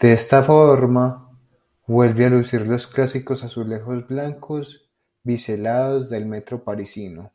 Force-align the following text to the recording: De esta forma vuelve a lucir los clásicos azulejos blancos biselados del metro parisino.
De 0.00 0.12
esta 0.12 0.42
forma 0.42 1.30
vuelve 1.86 2.24
a 2.26 2.28
lucir 2.28 2.62
los 2.62 2.88
clásicos 2.88 3.44
azulejos 3.44 4.08
blancos 4.08 4.90
biselados 5.22 6.10
del 6.10 6.26
metro 6.26 6.64
parisino. 6.64 7.32